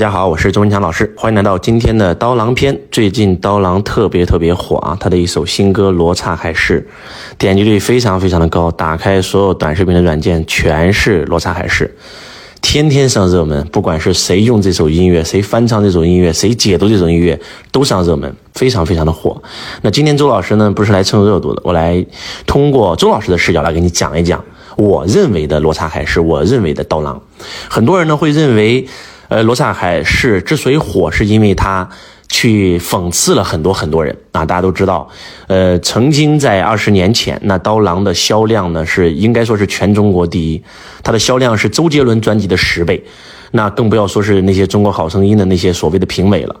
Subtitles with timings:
[0.00, 2.74] 大家好，我是周文强老师，欢迎来到今天的刀郎篇。
[2.90, 6.80] 最近刀郎特别特别火啊，他的一首新歌《罗刹海市》，
[7.36, 11.84] 点击率非常非常的高，打开所有短视频的软件全是《罗刹海市》，
[12.62, 13.62] 天天上热门。
[13.66, 17.38] 不管是谁用这首音乐，谁翻唱这首音乐，谁解读这首音乐，
[17.70, 19.42] 都上热门，非常非常的火。
[19.82, 22.02] 那今天周老师呢，不是来蹭热度的，我来
[22.46, 24.42] 通过周老师的视角来给你讲一讲
[24.78, 27.20] 我认为的《罗刹海市》，我认为的刀郎。
[27.68, 28.88] 很多人呢会认为。
[29.30, 31.88] 呃，罗刹海市之所以火，是因为他
[32.28, 34.44] 去讽刺了很多很多人啊。
[34.44, 35.08] 大家都知道，
[35.46, 40.60] 呃，曾经在二十年前，那刀郎的销量呢是应该说是全中国第一，
[41.04, 43.00] 他的销量是周杰伦专辑的十倍，
[43.52, 46.56] 那更不要说是那些中国好声音的那些所谓的评委了。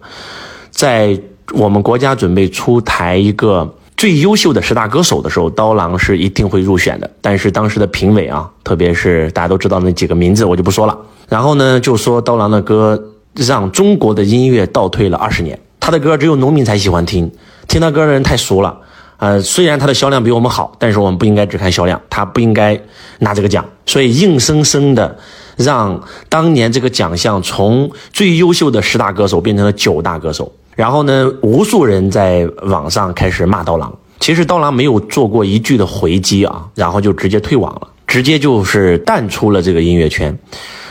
[0.70, 1.18] 在
[1.52, 7.10] 我们国家准备出台一个最优秀的十大歌手的时候，刀郎是一定会入选的。
[7.20, 10.98] 但是当时的评委啊，特别是大家都知道那几个名字，我就不说了。
[11.28, 12.98] 然后呢，就说刀郎的歌
[13.34, 15.60] 让中国的音乐倒退了二十年。
[15.78, 17.30] 他的歌只有农民才喜欢听，
[17.68, 18.74] 听他歌的人太俗了。
[19.18, 22.80] 呃，虽然他的销量比我们好，但是我们不应该只看销量，他不应该
[23.18, 23.62] 拿这个奖。
[23.84, 25.14] 所以硬生生的
[25.58, 30.50] 让当年这个奖项从最优秀的十大歌手变成了九大歌手。
[30.76, 33.92] 然后呢，无数人在网上开始骂刀郎。
[34.20, 40.38] 其实刀郎没有做过一句的回击啊，然后就直接退网了，直接就是淡出了这个音乐圈。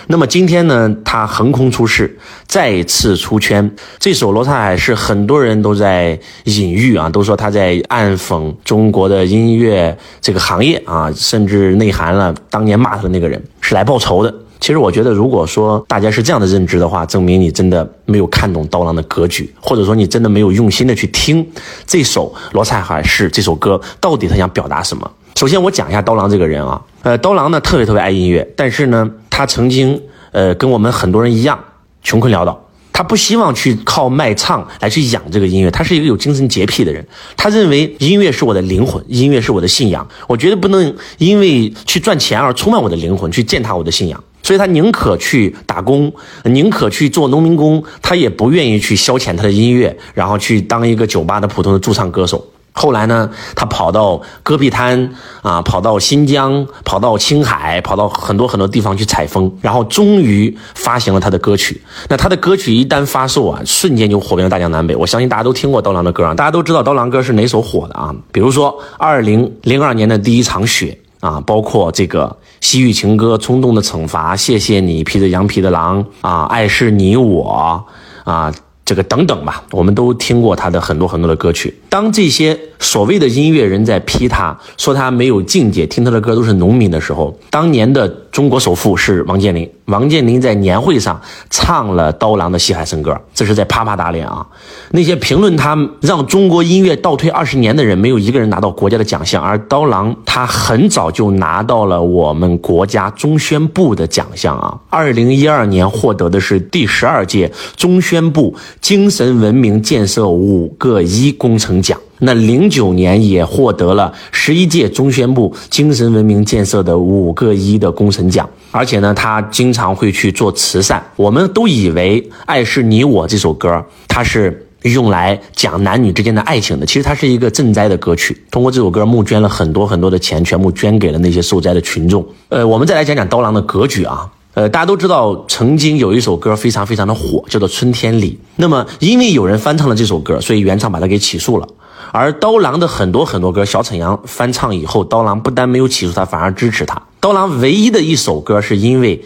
[0.08, 3.72] 那么今天呢，他横空出世，再次出圈。
[4.00, 14.34] 这首《罗刹海是》，很多人都在隐喻啊，都说他在暗讽中国的音乐这个行业啊，甚至内涵了当年骂他的那个人是来报仇的。
[14.60, 21.46] 其实我觉得，如果说大家是这样的认知的话，证明你真的没有看懂刀郎的格局，或者说你真的没有用心的去听
[21.88, 25.10] 这首《罗刹海市》这首歌到底他想表达什么。
[25.36, 29.10] 首先，我讲一下刀郎这个人啊，呃，刀郎呢特别特别爱音乐，但是呢。
[29.40, 29.98] 他曾经，
[30.34, 31.58] 呃，跟我们很多人一样
[32.04, 32.62] 穷困潦倒。
[32.92, 35.72] 他不希望去靠卖唱来去养这个音乐。
[35.72, 37.08] 他是一个有精神洁癖的人。
[37.38, 40.06] 他认为音乐是我的灵魂，音乐是我的信仰。
[40.28, 44.22] 我绝对不能因为去赚钱而出卖我的灵魂，去践踏我的信仰。
[44.50, 46.12] 所以他宁可去打工，
[46.46, 52.44] 宁可去做农民工，他也不愿意去消遣他的音乐，然后去当一个酒吧的普通的驻唱歌手。
[52.72, 55.08] 后来呢，他跑到戈壁滩
[55.44, 61.80] 啊，跑到新疆，跑到青海，跑到很多很多地方去采风，然后终于发行了他的歌曲。
[62.08, 64.96] 那他的歌曲一旦发售啊，瞬间就火遍了大江南北。
[64.96, 68.16] 我相信大家都听过刀郎的歌啊，大家都知道刀郎歌是哪首火的啊？
[68.32, 77.84] 比如说二零零二年的第一场雪啊，包括这个西域情歌、冲动的惩罚、谢谢你、披着羊皮的狼啊、爱是你我
[78.24, 78.54] 啊。
[78.86, 81.80] 这个等等吧，我们都听过他的很多很多的歌曲。
[81.90, 89.70] 当这些所谓的音乐人在批他说他没有境界，听他的歌都是农民的时候，当年的中国首富是王健林。
[89.86, 91.20] 王健林在年会上
[91.50, 94.46] 唱了刀郎的《西海神歌》，这是在啪啪打脸啊！
[94.92, 104.78] 那些评论他让中国音乐倒退二十年的人，没有一个人拿到国家的奖项，而刀郎他很早就拿到了我们国家中宣部的奖项啊！
[104.90, 112.00] 二零一二年获得的是第十二届中宣部精神文明建设五个一工程奖。
[112.20, 121.04] 那零九年也获得了十一届中宣部精神文明建设的五个一的工程奖，而且呢，他经常会去做慈善。
[121.16, 128.38] 我们都以为《爱是你我》这首歌，它是用来讲男女之间的爱情的，其实它是一个赈灾的歌曲。
[128.52, 132.26] 通过这首歌募捐了很多很多的钱，全部捐给了那些受灾的群众。
[132.50, 134.30] 呃，我们再来讲讲刀郎的格局啊。
[134.60, 138.38] 呃，大家都知道，曾经有一首歌非常非常的火，叫做《春天里》。
[138.58, 141.66] 那么，因为有人翻唱了这首歌，所以原唱把它给起诉了。
[142.12, 147.02] 而刀郎的很多很多歌，小沈阳翻唱以后，刀郎不但没有起诉他，反而支持他。
[147.22, 149.24] 刀郎唯一的一首歌，是因为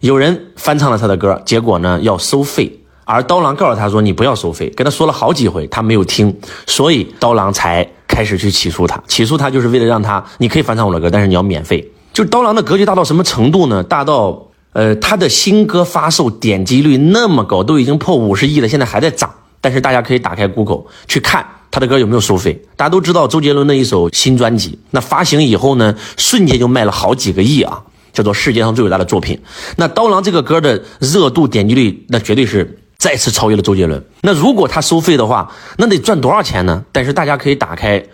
[0.00, 9.00] 有人翻唱了他的歌，结果呢要收费，而刀郎告诉他说：“你不要收费。”跟他说了好几回，他没有听，所以刀郎才开始去起诉他。
[9.06, 11.88] 起诉他就是为了让他，你可以翻唱我的歌，但是你要免费。
[12.12, 13.80] 就刀郎的格局大到什么程度呢？
[13.84, 19.30] 大到呃，他的新歌发售点击率那么高，都已经破五十亿了，现在还在涨。
[19.60, 21.46] 但是大家可以打开 Google 去看。
[21.70, 22.62] 他的歌有没有收费？
[22.76, 27.80] 大家都知道周杰伦的一首新专辑，那发行以后呢，瞬间就卖了好几个亿啊，
[28.12, 29.40] 叫做世界上最伟大的作品。
[29.76, 34.04] 那刀郎这个歌的热度点击率，那绝对是再次超越了周杰伦。
[34.20, 36.84] 那如果他收费的话，那得赚多少钱呢？
[36.92, 38.04] 但是大家可以打开，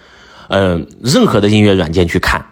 [0.48, 2.46] 呃，任何的音乐软件去看，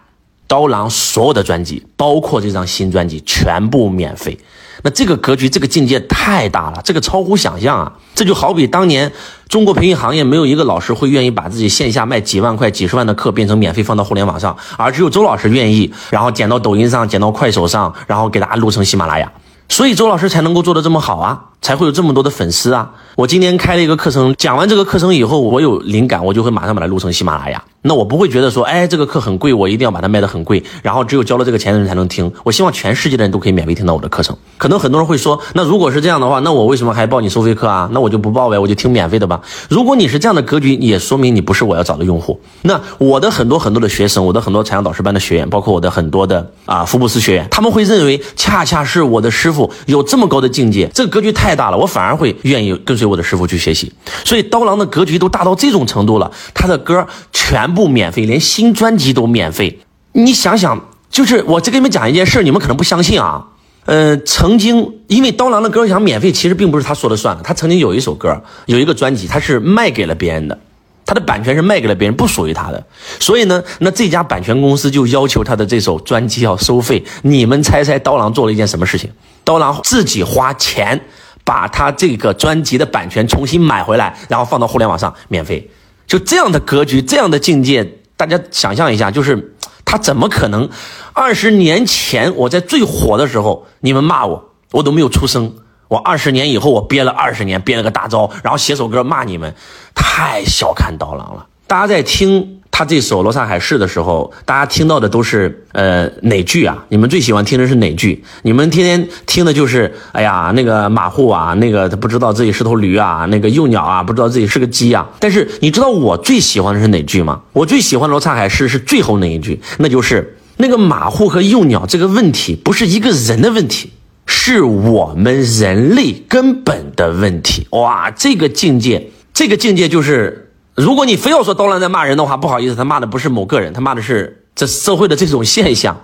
[0.47, 4.39] 刀郎所有的专辑，包括这张新专辑，全部免费。
[4.83, 7.93] 那这个格局，这个境界太大了，这个超乎想象啊！
[8.15, 9.11] 这就好比当年
[9.49, 19.33] 中国培训行业没有一个老师会愿意把自己线下卖几万块、几十万的课变成免费放到互联网上，而只有周老师愿意，然后剪到抖音上、剪到快手上，然后给大家录成喜马拉雅，
[19.69, 21.43] 所以周老师才能够做的这么好啊！
[21.67, 22.93] 才会有这么多的粉丝啊！
[23.17, 27.61] 我今天开了一个课程，讲完这个课程以后，我有灵感，我就会马上把它录成喜马拉雅。
[27.83, 32.31] 那我不会觉得说，哎，这个课很贵，我一定要把它卖得很贵，然后只有交了这个钱的人才能听。
[32.45, 34.37] 我希望全世界的人都可以免费听到我的课程。
[34.59, 37.89] 可能很多人会说，那如果是这样的话，那我为什么还报你收费课啊？
[37.93, 39.41] 那我就不报呗，我就听免费的吧。
[39.69, 42.41] 如果你是这样的格局，也说明你不是我要找的用户。
[42.63, 53.93] 那我的很多很多的学生，我的很多财商导师班的学员，包括我的很多的啊福布斯学员，他们会认为，恰恰是我的师傅有这么高的境界，这个格局太大了，我反而会愿意跟随我的师傅去学习。
[54.25, 58.37] 所以刀郎的格局都大到这种程度了，他的歌全部免费，连。
[58.37, 59.81] 新专辑都免费，
[60.13, 63.49] 你想想，就是我再给你们讲一件事，你们可能不相信啊。
[63.87, 67.43] 呃，曾经因为刀郎的歌想免费，其实并不是他说了算的。
[67.43, 70.59] 他曾经有一首歌，有一个专辑，他是卖给了别人的，
[71.05, 72.87] 他的版权是卖给了别人，不属于他的。
[73.19, 77.03] 所以呢，那这家版权公司就要求他的这首专辑要收费。
[77.23, 79.11] 你们猜猜，刀郎做了一件什么事情？
[79.45, 81.01] 刀郎自己花钱
[81.47, 85.71] 把他这个专辑的版权重新买回来，然后放到互联网上免费。
[86.09, 88.01] 就这样的格局，这样的境界。
[88.17, 89.55] 大家想象一下，就是
[89.85, 90.69] 他怎么可能？
[91.13, 95.55] 二十年前我在最火的时候，你们骂我，我都没有出声。
[95.87, 99.55] 我二十年以后，我憋了二十年，憋了个大招，然后写首歌骂你们，
[99.95, 101.47] 太小看刀郎了。
[101.69, 102.56] 大家在听。
[102.79, 106.85] 他这首《罗刹海市》的时候，大家听到的都是呃哪句啊？
[106.91, 108.23] 你们最喜欢听的是哪句？
[108.43, 115.09] 你们天天听的就是哎呀那个马户啊，那个他不知道自己是头驴啊，那个幼鸟啊，不知道自己是个鸡啊。
[115.19, 117.41] 但是你知道我最喜欢的是哪句吗？
[117.55, 123.91] 我最喜欢《罗刹海市》是最后那一句，那就是那个马户和幼鸟这个问题不是一个人的问题，
[124.27, 127.67] 是我们人类根本的问题。
[127.71, 130.43] 哇，这个境界，这个境界就是。
[130.77, 135.99] 如果你非要说刀郎在骂人的话，不好意思，他骂的不是某个人，他骂的是这社会的这种现象，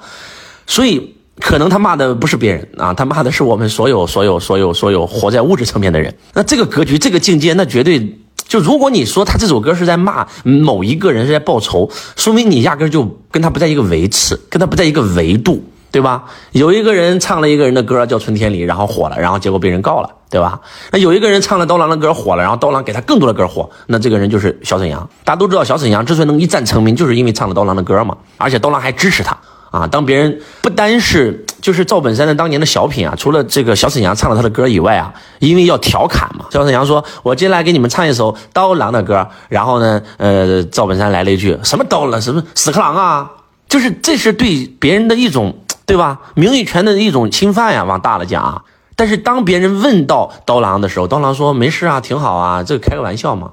[0.66, 6.14] 所以可能他骂的不是别人啊，他骂的是我们所有所有所有所有活在物质层面的人。
[6.32, 15.62] 那这个格局，这个境界，那绝对就如果你说他这首歌是在骂某一个人是在报仇，说明你压根就跟他不在一个维次，跟他不在一个维度。
[15.92, 16.24] 对吧？
[16.52, 20.58] 有一个人唱了一个人的歌叫《春天里》，然后火了，然后结果被人告了，对吧？
[20.90, 25.06] 那有一个人唱了刀郎的歌火了，然后刀郎给他更多的歌火，那这个人就是小沈阳。
[25.22, 28.16] 大家都知道小沈阳之所以能一战成名，就是因为唱了刀郎的歌嘛。
[28.38, 29.36] 而且刀郎还支持他
[29.70, 29.86] 啊。
[29.86, 42.18] 当别人不单是就是赵本山的当年的小品啊，除了这个小沈阳唱了他的歌以外啊，因为要调侃嘛，小沈阳说：“我接下来给你们唱一首刀郎的歌。”然后呢，呃，赵本山来了一句：“什么刀郎？
[42.18, 43.30] 什么屎壳郎啊？”
[43.68, 45.54] 就是这是对别人的一种。
[45.86, 46.20] 对吧？
[46.34, 48.64] 名誉权的一种侵犯呀，往大了讲。
[48.94, 53.52] 但是当别人问到刀郎的时候，刀郎说没事啊，挺好啊，这个开个玩笑嘛。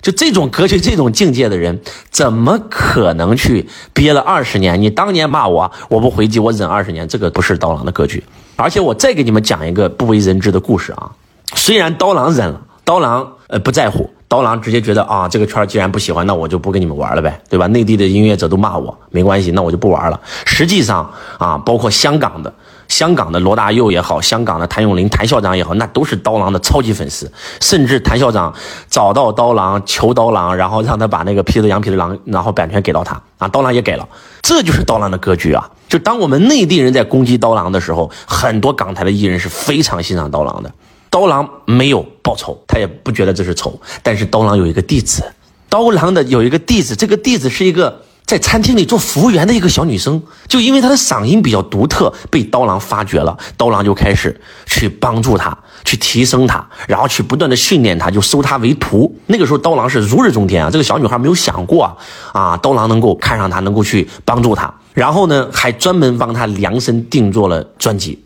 [0.00, 1.80] 就这种格局、这种境界的人，
[2.10, 4.80] 怎么可能去憋了二十年？
[4.80, 8.22] 你当年骂我，我不回击，我忍二十年，这个不是刀郎的格局。
[8.56, 11.10] 而且我再给你们讲一个不为人知的故事啊。
[11.54, 14.10] 虽然刀郎忍了，刀郎呃不在乎。
[14.28, 17.66] 刀郎直接觉得啊，这个圈既然不喜欢，那我就不跟你们玩了呗，对吧？
[17.68, 20.20] 内地的音乐者都骂我，没关系，那我就不玩了。
[20.44, 22.52] 实际上啊，包括香港的、
[22.88, 27.32] 香港的罗大佑也好，香港的谭咏麟、谭校长也好，那都是刀郎的超级粉丝。
[27.62, 28.54] 甚至谭校长
[28.90, 34.06] 找到刀郎求刀郎，然后让他把那个披着羊皮的狼，然后版权给到他啊，刀郎也给了。
[34.42, 35.70] 这就是刀郎的格局啊！
[35.88, 40.70] 就当我们内地人在攻击刀郎的时候，很多港台的艺人是非常欣赏刀郎的。
[41.10, 43.80] 刀郎没有报仇，他也不觉得这是仇。
[44.02, 45.22] 但是刀郎有一个弟子，
[45.68, 53.36] 刀郎的有一个弟子，这个弟子是一个在餐厅里做服务员的一个小女生，就因为她的嗓音比较独特，被刀郎发掘了。
[53.56, 59.18] 刀郎就开始去帮助她，去提升她，然后去不断的训练她，就收她为徒。
[59.26, 61.96] 那个时候刀郎是如日中天啊，这个小女孩没有想过啊，
[62.32, 68.22] 啊，刀郎能够看上她，能够去帮助她，然后呢，还专门帮她量身定做了专辑。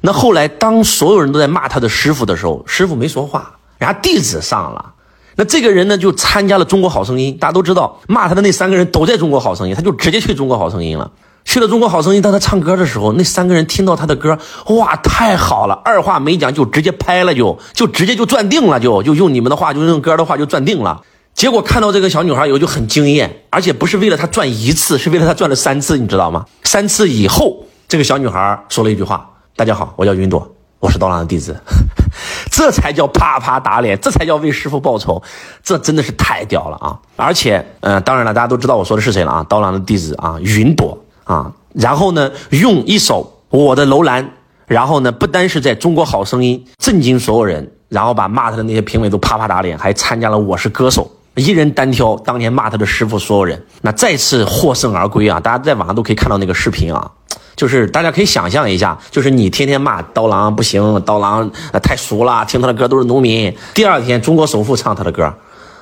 [0.00, 4.92] 那后来，当所有人都在骂他的师傅的时候，师傅没说话，人家弟子上了。
[5.36, 7.34] 那这个人呢，就参加了《中国好声音》。
[7.38, 11.10] 大家都知道，骂他的那三个人都在《中国好声音》，他就直接去《中国好声音》了。
[11.44, 14.36] 去了《中国好声音》，当他唱歌的时候，那三个人听到他的歌，
[14.66, 15.74] 哇，太好了！
[15.84, 21.00] 二话没讲，就直接拍了，就就直接就转定了，就就用你们的话，就用歌的话，就转定了。
[21.34, 26.44] 结果看到这个小女孩以后就很惊艳，而且不是为了她转一次，是为了她转了三次，你知道吗？
[26.64, 29.30] 三次以后，这个小女孩说了一句话。
[29.58, 30.48] 大家好，我叫云朵，
[30.78, 31.60] 我是刀郎的弟子，
[32.48, 35.20] 这才叫啪啪打脸，这才叫为师傅报仇，
[35.64, 36.96] 这真的是太屌了啊！
[37.16, 39.46] 而且，嗯，当然了，大家都知道我说的是谁了啊？
[39.48, 41.52] 刀郎的弟子啊，云朵啊。
[41.74, 43.24] 然后呢，用一首
[43.58, 44.24] 《我的楼兰》，
[44.68, 51.04] 然后呢，不单是在中国好声音震惊所有人，然后把骂他的那些评委都啪啪打脸，还参加了《我是歌手》。
[51.38, 55.38] 一人单挑当年骂他的师傅所有人，那再次获胜而归啊！
[55.38, 57.10] 大家在网上都可以看到那个视频啊，
[57.54, 61.50] 就是大家可以想象一下，就是你天天骂刀郎不行，刀郎
[61.82, 63.56] 太俗了，听他的歌都是农民。
[63.74, 65.34] 第二天中国首富唱他的歌，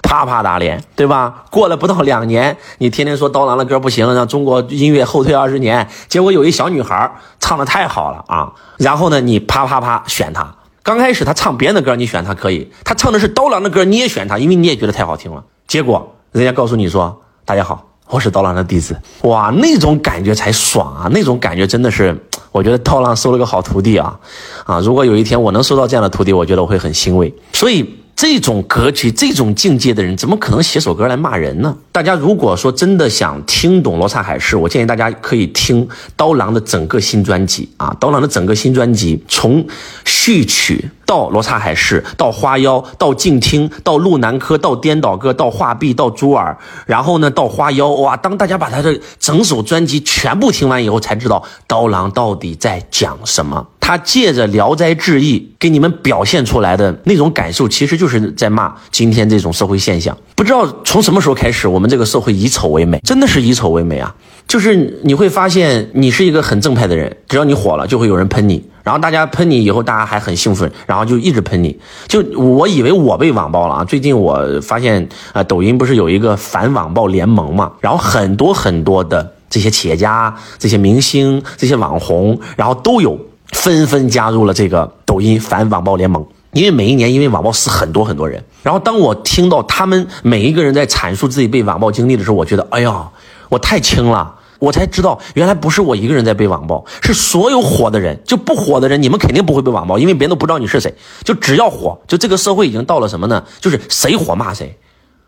[0.03, 1.45] 啪啪打脸，对吧？
[1.51, 10.56] 过了不到两年，你天天说刀郎的歌不行，让中国音乐后退二十年，结果有一小女孩唱的太好了啊，然后呢，你啪啪啪选他。
[10.87, 15.43] 刚开始他唱别人的歌，你选他可以；他唱的是刀郎的歌，你也选他，因为你也觉得太好听了。
[15.67, 21.11] 结果人家告诉你说：“大家好，我是刀郎的弟子。”哇，那种感觉才爽啊！
[21.11, 22.17] 那种感觉真的是，
[22.53, 24.17] 我觉得刀郎收了个好徒弟啊！
[24.65, 27.35] 啊，如果有一天我能收到这样的徒弟，我觉得我会很欣慰。
[27.53, 27.93] 所以。
[28.17, 31.77] 这种格局、这种境界的人，怎么可能写首歌来骂人呢？
[31.93, 37.95] 大家如果说真的想听懂罗刹海市，我建议大家可以听刀郎的整个新专辑啊！
[38.01, 39.67] 刀郎的整个新专辑，从
[40.07, 48.17] 序曲到罗刹海市，到花妖，到静听，到路南柯，到颠倒歌，到画壁，到朱尔，然后呢，到花妖，哇！
[48.17, 53.67] 当大家把他的整首专辑全部听完以后，才知道刀郎到底在讲什么。
[53.79, 60.17] 他借着《聊斋志异》给你们表现出来的那种感受，其实就是在骂今天这种社会现象。
[60.35, 64.13] 不知道从什么时候开始，我们这个社会以丑为美，真的是以丑为美啊！
[64.49, 71.77] 就是你会发现，你是一个很正派的人，只要你火了，就会有人喷你，然后大家喷你以后，大家还很兴奋，然后就一直喷你。
[72.07, 73.85] 就我以为我被网暴了啊！
[73.85, 77.73] 最近我发现啊，抖音不是有一个反网暴联盟嘛？
[77.81, 83.19] 然后很多很多的这些企业家、这些明星、这些网红，然后都有。
[83.53, 88.43] 纷纷加入了这个抖音反网暴联盟，因为每一年因为网暴死很多很多人。
[88.65, 93.09] 然后当我听到他们每一个人在阐述自己被网暴经历的时候，我觉得，哎呀，
[93.49, 94.35] 我太轻了。
[94.59, 98.19] 我才知道，原来不是我一个人在被网暴，是所有火的人。
[98.25, 100.95] 就不火的人，你们肯定不会被网暴，因为别人都不知道你是谁。
[101.25, 103.45] 就只要火，就这个社会已经到了什么呢？
[103.61, 104.79] 就是谁火骂谁，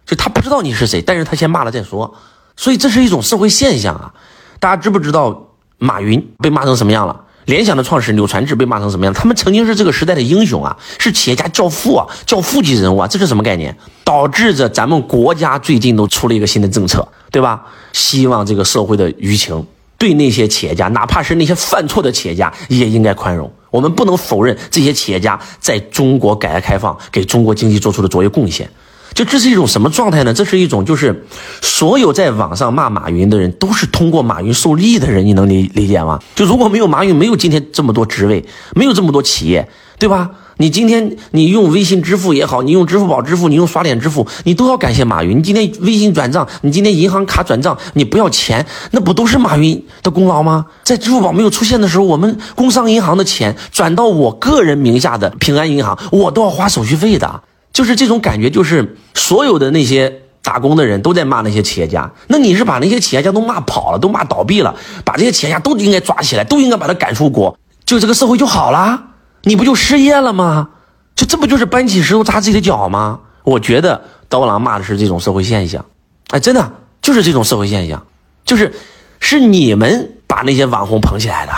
[0.07, 2.15] 就他不知道你是谁，但是他先骂了再说。
[2.57, 4.13] 所以这是一种社会现象啊。
[4.59, 7.21] 大家知不知道马云被骂成什么样了？
[7.45, 9.15] 联想的创始人柳传志被骂成什么样？
[9.15, 13.75] 他们曾经是这个时代的英雄啊，是企业家教父啊，教父级人物啊，这是什么概念？
[14.05, 17.63] 导致着咱们国家最近都出了一个新的政策，对吧？
[17.93, 19.67] 希望这个社会的舆情
[19.97, 23.51] 对那些企业家，哪怕是那些犯错的企业家，也应该宽容。
[23.71, 28.71] 我们不能否认这些企业家在中国改革开放给中国经济做出的卓越贡献。
[29.15, 30.33] 就这是一种什么状态呢？
[30.33, 31.27] 这是一种就是
[31.61, 36.21] 所有在网上骂马云的人都是通过马云受利的人，你能理理解吗？
[36.35, 38.45] 就如果没有马云，没有今天这么多职位，
[38.75, 39.69] 没有这么多企业，
[39.99, 40.31] 对吧？
[40.59, 45.39] 你今天你用微信支付也好，你用支付宝支付，你用刷脸支付，你都要感谢马云。
[45.39, 50.67] 你今天微信转账，你今天银行卡转账，你不要钱，那不都是马云的功劳吗？
[50.83, 57.43] 在支付宝没有出现的时候，我们工商银行的钱转到我个人名下的平安银行，我都要花手续费的。
[57.73, 60.13] 就是这种感觉，就是所有的那些
[60.43, 62.11] 打工的人都在骂那些企业家。
[62.27, 64.75] 那你是把那些企业家都骂跑了，都骂倒闭了，
[65.05, 69.01] 把这些企业家都应该抓起来，都应该把他赶出国，就这个社会就好了，
[69.43, 70.69] 你不就失业了吗？
[71.15, 73.21] 就这不就是搬起石头砸自己的脚吗？
[73.45, 75.85] 我觉得刀郎骂的是这种社会现象，
[76.31, 78.05] 哎，真的就是这种社会现象，
[78.45, 78.73] 就是
[79.19, 81.53] 是你们把那些网红捧起来的，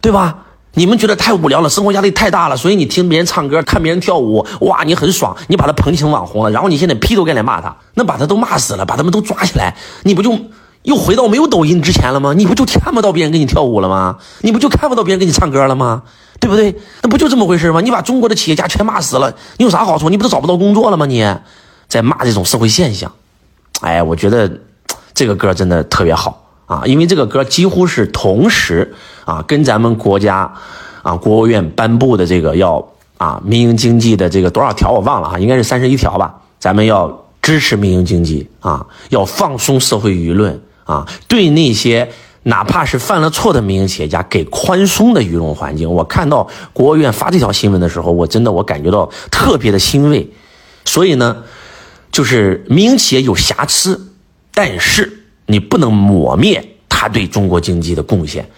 [0.00, 0.38] 对吧？
[0.76, 10.36] 你们觉得太无聊了，生活压力太大了，所以你听别人唱歌，看别人跳舞，哇，你很爽，你把他捧成网红了，然后你现在劈头盖脸骂他，那把他都骂死了，把他们都抓起来，你不就
[10.82, 12.32] 又回到没有抖音之前了吗？
[12.32, 14.16] 你不就看不到别人给你跳舞了吗？
[14.40, 16.02] 你不就看不到别人给你唱歌了吗？
[16.44, 16.76] 对不对？
[17.00, 17.80] 那不就这么回事吗？
[17.80, 20.10] 你把中国的企业家全骂死了，你有啥好处？
[20.10, 21.06] 你不都找不到工作了吗？
[21.06, 21.26] 你
[21.88, 23.10] 在骂这种社会现象，
[23.80, 24.60] 哎，我觉得
[25.14, 26.42] 这个歌真的特别好。
[26.66, 30.52] 啊，因为这个歌几乎是同时啊，跟咱们国家
[31.02, 32.86] 啊国务院颁布的这个要
[33.16, 36.34] 啊民营经济的这个多少条我忘了哈，应该是三十一条吧。
[36.58, 42.10] 咱们要支持民营经济啊，要放松社会舆论啊，对那些
[42.44, 45.90] 哪怕是犯了错的民营企业家给宽松的舆论环境。
[45.90, 50.32] 我看到国务院发这条新闻的时候，我真的我感觉到特别的欣慰。
[50.84, 51.42] 所以呢，
[52.10, 54.12] 就是民营企业有瑕疵，
[54.54, 55.20] 但是。
[55.46, 58.48] 你不能抹灭他对中国经济的贡献，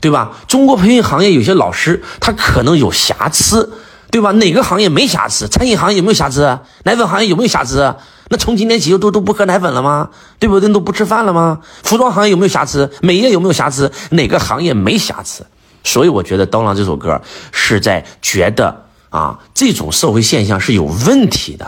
[0.00, 0.38] 对吧？
[0.46, 3.72] 中国培训行业有些老师他可能有瑕疵，
[4.12, 4.30] 对吧？
[4.30, 5.48] 哪个行业没瑕疵？
[5.48, 6.56] 餐饮行业有没有瑕疵？
[6.84, 7.92] 奶粉行业有没有瑕疵？
[8.28, 10.10] 那从今天起都都不喝奶粉了吗？
[10.38, 10.68] 对不对？
[10.72, 11.60] 都不吃饭了吗？
[11.82, 12.90] 服装行业有没有瑕疵？
[13.00, 13.92] 美业有没有瑕疵？
[14.10, 15.46] 哪个行业没瑕疵？
[15.84, 17.20] 所以我觉得《刀郎》这首歌
[17.52, 21.66] 是在觉得啊，这种社会现象是有问题的，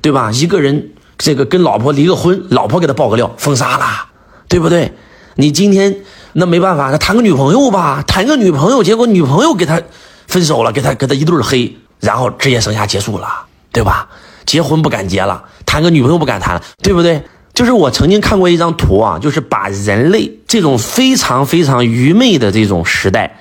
[0.00, 0.30] 对吧？
[0.32, 4.08] 一个人这个跟老婆离个婚，老婆给他爆个料，封杀了。
[4.48, 4.92] 对不对？
[5.36, 6.02] 你今天
[6.34, 9.80] 那没办法，他谈个女朋友吧，谈个女朋友，结果女朋友给他
[10.26, 14.08] 分手了，给他给他一顿黑，然后职业生涯结束了，对吧？
[14.46, 17.22] 结婚不敢结了，谈个女朋友不敢谈了，对不对？
[17.54, 23.38] 就是我曾经看过一张图啊，就是把人类这种非常非常愚昧的这种时代，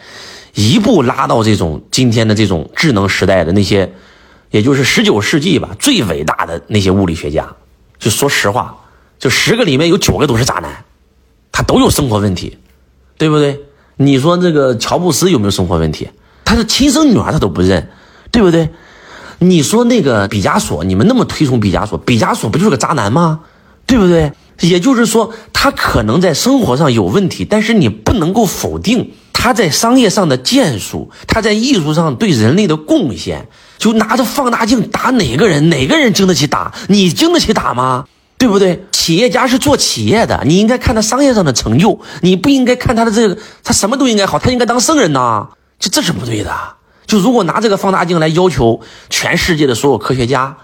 [0.53, 3.93] 一步拉到这种今天的这种智能时代的那些，
[4.49, 7.47] 也就是十九世纪吧，最伟大的那些物理学家，
[7.99, 8.75] 就说实话，
[9.17, 10.83] 就十个里面有九个都是渣男，
[11.51, 12.57] 他都有生活问题，
[13.17, 13.61] 对不对？
[13.95, 16.09] 你说这个乔布斯有没有生活问题？
[16.43, 17.89] 他的亲生女儿他都不认，
[18.29, 18.69] 对不对？
[19.43, 23.39] 你说那个毕加索，你们那么推崇毕加索，毕加索不就是个渣男吗？
[23.87, 24.31] 对不对？
[24.59, 33.47] 也就是说，他可能在生活上有问题，但是你不能够否定他在商业上的建树，他在艺术上对人类的贡献。
[33.79, 36.71] 就拿着放大镜打哪个人，哪个人经得起打？
[36.87, 38.05] 你经得起打吗？
[38.37, 38.85] 对不对？
[38.91, 45.47] 企业家是做企业的，你应该看他商业上的成就，你不应该看他的这个，他什么都应该好，他应该当圣人呐。
[45.79, 46.51] 就这是不对的。
[47.11, 50.55] 就如果拿这个放大镜来要求全世界的所有科学家，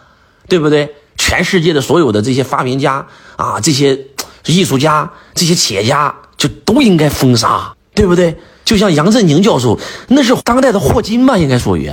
[0.47, 0.95] 对不对？
[1.17, 3.99] 全世界的所有的这些发明家啊，这些
[4.45, 8.37] 艺术家、这些企业家，就都应该封杀，对不对？
[8.63, 9.77] 就像杨振宁教授，
[10.07, 11.91] 那是当代的霍金吧，应该属于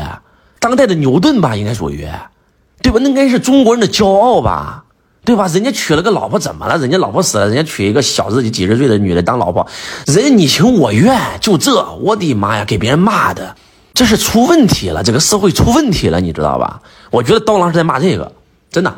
[0.61, 2.08] 当代的牛顿吧，应该属于，
[2.80, 3.00] 对吧？
[3.02, 4.84] 那应该是中国人的骄傲吧，
[5.25, 5.49] 对吧？
[5.49, 6.78] 人家娶了个老婆，怎么了？
[6.78, 9.66] 人家老婆死了，人家娶一个小自己几十岁的女的当老婆，
[10.06, 13.56] 人家你情我愿，就这，我的妈呀，给别人骂的，
[13.95, 16.83] 这是出问题了，这个社会出问题了，你知道吧？
[17.11, 18.33] 我觉得刀郎是在骂这个，
[18.71, 18.93] 真的。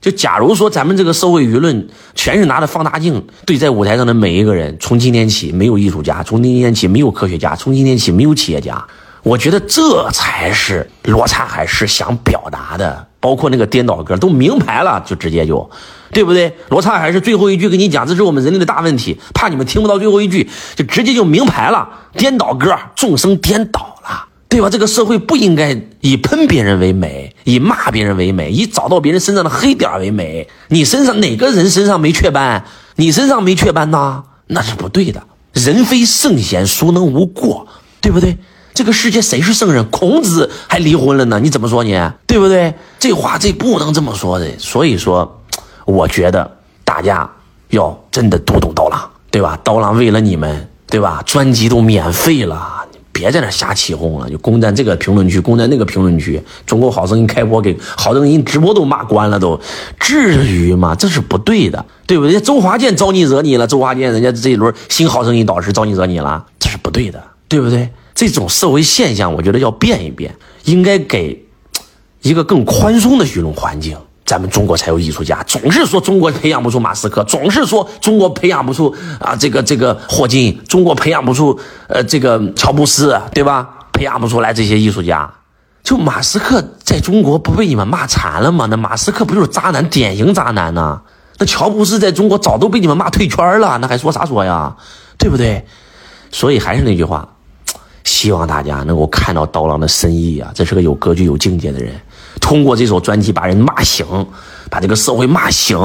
[0.00, 8.86] 就假如说咱们这个社会舆论全是拿着放大镜对在舞台上的每一个人，从今天起没有艺术家，从今天起没有科学家，从今天起没有企业家，
[9.24, 13.07] 我觉得这才是罗刹海是想表达的。
[13.20, 15.68] 包括那个颠倒歌都明牌了，就直接就，
[16.12, 16.52] 对不对？
[16.68, 21.88] 罗刹海是最后一句跟你讲，这是我们人类的大问题，怕你们听不到最后一句，就直接就明牌了。
[22.14, 24.26] 颠倒歌，众生颠倒了。
[24.50, 24.70] 对吧？
[24.70, 30.48] 这个社会不应该以喷别人为美，以骂别人为美，以找到别人身上的黑点为美。
[30.68, 32.64] 你身上哪个人身上没雀斑？
[32.96, 34.24] 你身上没雀斑呐？
[34.46, 35.22] 那是不对的。
[35.52, 37.66] 人非圣贤，孰能无过？
[38.00, 38.38] 对不对？
[38.78, 39.84] 这个世界谁是圣人？
[39.90, 42.00] 孔子还离婚了呢，你怎么说你？
[42.28, 42.72] 对不对？
[43.00, 44.48] 这话这不能这么说的。
[44.56, 45.42] 所以说，
[45.84, 46.48] 我觉得
[46.84, 47.28] 大家
[47.70, 49.00] 要真的读懂刀郎，
[49.32, 49.58] 对吧？
[49.64, 51.20] 刀郎为了你们，对吧？
[51.26, 52.84] 专辑都免费了。
[53.10, 56.40] 别在那瞎起哄了，就攻占这个评论区，攻占那个评论区。
[56.64, 59.60] 中国好声音开播，给好声音直播都骂关了，都
[59.98, 60.94] 至于吗？
[60.94, 62.40] 这是不对的，对不对？
[62.40, 63.66] 周华健招你惹你了？
[63.66, 66.44] 周华健人家这一轮新好声音导师招你惹你了？
[66.60, 67.90] 这是不对的，对不对？
[68.18, 71.46] 这种社会现象，我觉得要变一变，应该给
[72.20, 73.96] 一个更宽松的舆论环境。
[74.26, 83.86] 咱们中国才有艺术家，总是说中国培养不出马斯克，总是说中国培养不出啊这个这个霍金，中国培养不出呃这个乔布斯，对吧？
[83.92, 85.32] 培养不出来这些艺术家。
[85.84, 88.66] 就马斯克在中国不被你们骂惨了吗？
[88.68, 91.02] 那马斯克不就是渣男，典型渣男呢？
[91.38, 94.74] 那乔布斯在中国早都被你们骂退圈了，那还说啥说呀？
[95.18, 95.64] 对不对？
[96.32, 97.36] 所以还是那句话，
[98.18, 101.94] 希望大家能够看到刀郎的深意啊，这是个有格局、有境界的人。
[102.40, 104.04] 通过这首专辑把人骂醒，
[104.68, 105.78] 把这个社会骂醒，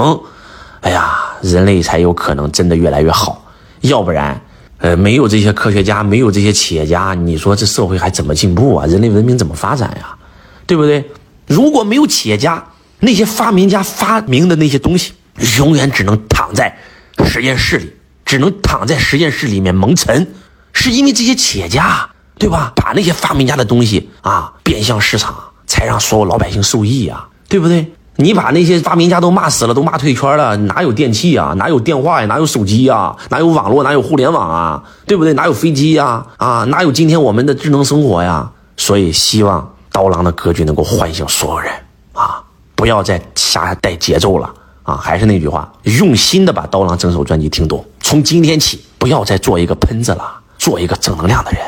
[0.82, 3.46] 哎呀，人类才有可能真的越来越好。
[3.82, 4.41] 要不然，
[4.80, 8.88] 呃，没有这些科学家，没有这些企业家，你说这社会还怎么进步啊？
[8.88, 10.17] 人类文明怎么发展呀？
[10.65, 11.08] 对不对？
[11.46, 12.65] 如果没有企业家，
[13.02, 15.13] 那些发明家发明的那些东西，
[15.60, 16.76] 永远只能躺在
[17.24, 17.93] 实验室里，
[18.26, 20.34] 只能躺在实验室里面蒙尘。
[20.76, 22.74] 是因为这些企业家，对吧？
[22.76, 25.36] 把那些发明家的东西啊，变向市场。
[25.65, 27.91] 才让所有老百姓受益呀，对不对？
[28.17, 31.54] 你把那些发明家都骂死了，都骂退圈了，哪有电器啊？
[31.58, 32.28] 哪有电话呀？
[32.28, 33.15] 哪有手机呀？
[33.30, 33.82] 哪有网络？
[33.82, 34.84] 哪有互联网啊？
[35.08, 35.34] 对不对？
[35.34, 36.24] 哪有飞机呀？
[36.38, 38.52] 啊，哪有今天我们的智能生活呀？
[38.78, 41.72] 所以希望刀郎的歌曲能够唤醒所有人
[42.12, 42.43] 啊！
[42.76, 44.96] 不要再瞎带节奏了啊！
[44.98, 47.84] 还是那句话，用心的把刀郎整首专辑听懂。
[48.02, 51.62] 从今天起，不要再做一个喷子了，做一个正能量的人。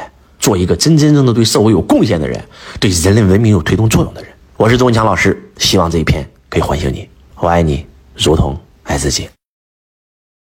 [0.45, 2.39] 做一个真真正正对社会有贡献的人，
[2.79, 4.29] 对人类文明有推动作用的人。
[4.58, 7.10] 我是周文强老师，希望这一篇可以唤醒你。
[7.38, 7.84] 我爱你，
[8.15, 9.27] 如同爱自己。